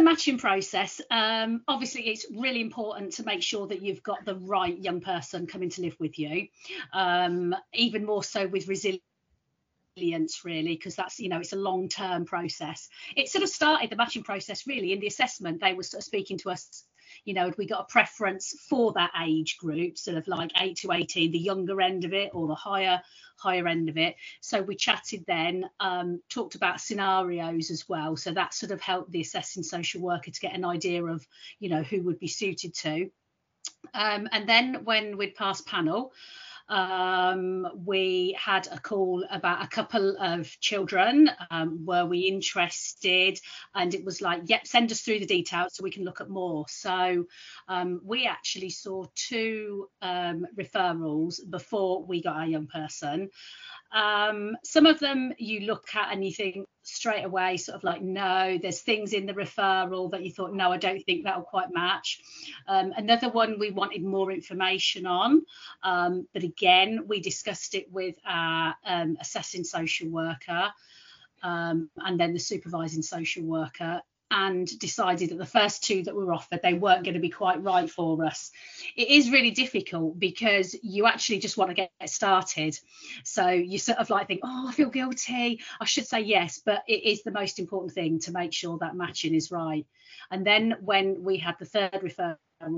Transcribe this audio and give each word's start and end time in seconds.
matching 0.00 0.38
process, 0.38 1.00
um, 1.10 1.62
obviously, 1.68 2.08
it's 2.08 2.26
really 2.34 2.60
important 2.60 3.12
to 3.14 3.24
make 3.24 3.42
sure 3.42 3.66
that 3.66 3.82
you've 3.82 4.02
got 4.02 4.24
the 4.24 4.36
right 4.36 4.76
young 4.76 5.00
person 5.00 5.46
coming 5.46 5.70
to 5.70 5.82
live 5.82 5.96
with 5.98 6.18
you. 6.18 6.48
Um, 6.92 7.54
even 7.74 8.04
more 8.04 8.22
so 8.22 8.46
with 8.46 8.68
resilience 8.68 9.02
really 10.44 10.74
because 10.74 10.94
that's 10.94 11.18
you 11.18 11.28
know 11.28 11.40
it's 11.40 11.52
a 11.52 11.56
long 11.56 11.88
term 11.88 12.24
process 12.24 12.88
it 13.16 13.28
sort 13.28 13.42
of 13.42 13.48
started 13.48 13.90
the 13.90 13.96
matching 13.96 14.22
process 14.22 14.64
really 14.64 14.92
in 14.92 15.00
the 15.00 15.08
assessment 15.08 15.60
they 15.60 15.74
were 15.74 15.82
sort 15.82 16.00
of 16.00 16.04
speaking 16.04 16.38
to 16.38 16.50
us 16.50 16.84
you 17.24 17.34
know, 17.34 17.52
we 17.56 17.66
got 17.66 17.82
a 17.82 17.92
preference 17.92 18.54
for 18.68 18.92
that 18.94 19.12
age 19.22 19.58
group, 19.58 19.98
sort 19.98 20.16
of 20.16 20.28
like 20.28 20.50
8 20.58 20.76
to 20.78 20.92
18, 20.92 21.32
the 21.32 21.38
younger 21.38 21.80
end 21.80 22.04
of 22.04 22.12
it 22.12 22.30
or 22.34 22.46
the 22.46 22.54
higher 22.54 23.00
higher 23.38 23.68
end 23.68 23.88
of 23.88 23.96
it. 23.96 24.16
So 24.40 24.60
we 24.60 24.74
chatted 24.74 25.24
then, 25.26 25.64
um, 25.80 26.20
talked 26.28 26.56
about 26.56 26.80
scenarios 26.80 27.70
as 27.70 27.88
well. 27.88 28.16
So 28.16 28.32
that 28.32 28.52
sort 28.52 28.72
of 28.72 28.80
helped 28.80 29.12
the 29.12 29.20
assessing 29.20 29.62
social 29.62 30.02
worker 30.02 30.30
to 30.30 30.40
get 30.40 30.54
an 30.54 30.64
idea 30.64 31.04
of, 31.04 31.24
you 31.60 31.68
know, 31.68 31.82
who 31.82 32.02
would 32.02 32.18
be 32.18 32.26
suited 32.26 32.74
to. 32.74 33.10
Um, 33.94 34.28
and 34.32 34.48
then 34.48 34.84
when 34.84 35.16
we'd 35.16 35.36
passed 35.36 35.66
panel, 35.66 36.12
um, 36.68 37.66
we 37.84 38.36
had 38.38 38.68
a 38.70 38.78
call 38.78 39.24
about 39.30 39.64
a 39.64 39.68
couple 39.68 40.16
of 40.18 40.48
children. 40.60 41.30
Um, 41.50 41.84
were 41.86 42.06
we 42.06 42.20
interested? 42.20 43.40
And 43.74 43.94
it 43.94 44.04
was 44.04 44.20
like, 44.20 44.42
yep, 44.46 44.66
send 44.66 44.90
us 44.92 45.00
through 45.00 45.20
the 45.20 45.26
details 45.26 45.74
so 45.74 45.82
we 45.82 45.90
can 45.90 46.04
look 46.04 46.20
at 46.20 46.28
more. 46.28 46.66
So 46.68 47.26
um, 47.68 48.00
we 48.04 48.26
actually 48.26 48.70
saw 48.70 49.06
two 49.14 49.88
um, 50.02 50.46
referrals 50.56 51.40
before 51.48 52.04
we 52.04 52.22
got 52.22 52.36
our 52.36 52.46
young 52.46 52.66
person. 52.66 53.30
Um, 53.92 54.56
some 54.64 54.86
of 54.86 54.98
them 54.98 55.32
you 55.38 55.60
look 55.60 55.88
at 55.94 56.12
and 56.12 56.24
you 56.24 56.32
think 56.32 56.66
straight 56.88 57.24
away, 57.24 57.56
sort 57.56 57.76
of 57.76 57.84
like, 57.84 58.02
no, 58.02 58.58
there's 58.60 58.80
things 58.80 59.12
in 59.12 59.26
the 59.26 59.34
referral 59.34 60.10
that 60.10 60.24
you 60.24 60.32
thought, 60.32 60.54
no, 60.54 60.72
I 60.72 60.78
don't 60.78 61.04
think 61.04 61.24
that'll 61.24 61.42
quite 61.42 61.72
match. 61.72 62.20
Um, 62.66 62.92
another 62.96 63.28
one 63.28 63.58
we 63.58 63.70
wanted 63.70 64.02
more 64.02 64.32
information 64.32 65.06
on, 65.06 65.42
um, 65.82 66.26
but 66.32 66.42
again, 66.42 67.04
we 67.06 67.20
discussed 67.20 67.74
it 67.74 67.92
with 67.92 68.16
our 68.26 68.74
um, 68.84 69.16
assessing 69.20 69.64
social 69.64 70.08
worker. 70.08 70.72
Um, 71.40 71.88
and 71.98 72.18
then 72.18 72.32
the 72.32 72.40
supervising 72.40 73.02
social 73.02 73.44
worker 73.44 74.02
and 74.30 74.66
decided 74.78 75.30
that 75.30 75.38
the 75.38 75.46
first 75.46 75.84
two 75.84 76.02
that 76.02 76.14
were 76.14 76.32
offered 76.32 76.60
they 76.62 76.74
weren't 76.74 77.04
going 77.04 77.14
to 77.14 77.20
be 77.20 77.30
quite 77.30 77.62
right 77.62 77.90
for 77.90 78.24
us. 78.24 78.50
It 78.96 79.08
is 79.08 79.30
really 79.30 79.50
difficult 79.50 80.18
because 80.18 80.76
you 80.82 81.06
actually 81.06 81.38
just 81.38 81.56
want 81.56 81.70
to 81.70 81.74
get 81.74 81.90
started. 82.06 82.78
So 83.24 83.48
you 83.48 83.78
sort 83.78 83.98
of 83.98 84.10
like 84.10 84.26
think 84.26 84.40
oh 84.44 84.66
i 84.68 84.72
feel 84.72 84.90
guilty. 84.90 85.60
I 85.80 85.84
should 85.84 86.06
say 86.06 86.20
yes 86.20 86.60
but 86.64 86.82
it 86.86 87.04
is 87.04 87.22
the 87.22 87.32
most 87.32 87.58
important 87.58 87.92
thing 87.92 88.18
to 88.20 88.32
make 88.32 88.52
sure 88.52 88.78
that 88.78 88.96
matching 88.96 89.34
is 89.34 89.50
right. 89.50 89.86
And 90.30 90.46
then 90.46 90.76
when 90.80 91.22
we 91.22 91.38
had 91.38 91.56
the 91.58 91.64
third 91.64 91.92
referral 91.92 92.36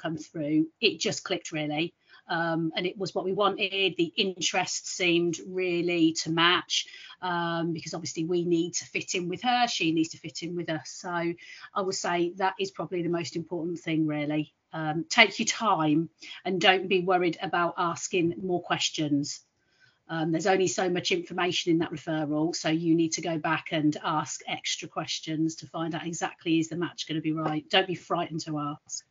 come 0.00 0.16
through 0.16 0.66
it 0.80 1.00
just 1.00 1.24
clicked 1.24 1.50
really 1.50 1.94
um, 2.28 2.72
and 2.76 2.86
it 2.86 2.96
was 2.96 3.14
what 3.14 3.24
we 3.24 3.32
wanted. 3.32 3.94
The 3.96 4.12
interest 4.16 4.88
seemed 4.88 5.38
really 5.46 6.12
to 6.22 6.30
match 6.30 6.86
um, 7.20 7.72
because 7.72 7.94
obviously 7.94 8.24
we 8.24 8.44
need 8.44 8.74
to 8.74 8.84
fit 8.86 9.14
in 9.14 9.28
with 9.28 9.42
her, 9.42 9.66
she 9.68 9.92
needs 9.92 10.10
to 10.10 10.18
fit 10.18 10.42
in 10.42 10.56
with 10.56 10.70
us. 10.70 10.90
So 10.90 11.10
I 11.10 11.80
would 11.80 11.94
say 11.94 12.32
that 12.36 12.54
is 12.58 12.70
probably 12.70 13.02
the 13.02 13.08
most 13.08 13.36
important 13.36 13.78
thing, 13.78 14.06
really. 14.06 14.54
Um, 14.72 15.04
take 15.08 15.38
your 15.38 15.46
time 15.46 16.08
and 16.44 16.60
don't 16.60 16.88
be 16.88 17.00
worried 17.00 17.38
about 17.42 17.74
asking 17.76 18.34
more 18.42 18.62
questions. 18.62 19.40
Um, 20.08 20.32
there's 20.32 20.46
only 20.46 20.66
so 20.66 20.90
much 20.90 21.10
information 21.10 21.72
in 21.72 21.78
that 21.78 21.92
referral, 21.92 22.54
so 22.54 22.68
you 22.68 22.94
need 22.94 23.12
to 23.12 23.22
go 23.22 23.38
back 23.38 23.66
and 23.70 23.96
ask 24.02 24.40
extra 24.48 24.88
questions 24.88 25.56
to 25.56 25.66
find 25.66 25.94
out 25.94 26.06
exactly 26.06 26.58
is 26.58 26.68
the 26.68 26.76
match 26.76 27.06
going 27.06 27.16
to 27.16 27.22
be 27.22 27.32
right. 27.32 27.68
Don't 27.70 27.86
be 27.86 27.94
frightened 27.94 28.40
to 28.40 28.58
ask. 28.58 29.04